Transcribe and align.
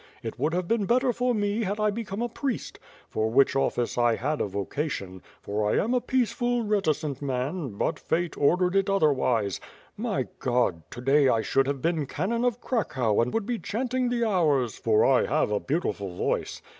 It 0.23 0.39
would 0.39 0.55
have 0.55 0.67
been 0.67 0.87
better 0.87 1.13
for 1.13 1.35
mc 1.35 1.61
had 1.61 1.79
I 1.79 1.91
become 1.91 2.23
a 2.23 2.27
priest, 2.27 2.79
for 3.07 3.29
which 3.29 3.53
WITH 3.53 3.75
FIRE 3.75 3.81
AND 3.83 3.89
SWORD, 3.91 4.17
245 4.17 4.19
office 4.19 4.23
I 4.25 4.29
had 4.29 4.41
a 4.41 4.49
vocation, 4.49 5.21
for 5.43 5.69
I 5.71 5.77
am 5.77 5.93
a 5.93 6.01
peaceful, 6.01 6.63
reticent 6.63 7.21
man, 7.21 7.73
but 7.77 7.99
fate 7.99 8.35
ordered 8.35 8.75
it 8.75 8.89
otherwise. 8.89 9.61
My 9.95 10.25
God! 10.39 10.81
To 10.89 11.01
day 11.01 11.29
I 11.29 11.41
should 11.43 11.67
have 11.67 11.83
been 11.83 12.07
canon 12.07 12.43
of 12.45 12.59
Cracow 12.59 13.21
and 13.21 13.31
would 13.31 13.45
be 13.45 13.59
chanting 13.59 14.09
the 14.09 14.27
hours, 14.27 14.75
for 14.75 15.05
I 15.05 15.27
have 15.27 15.51
a 15.51 15.59
beautiful 15.59 16.15
voice. 16.15 16.63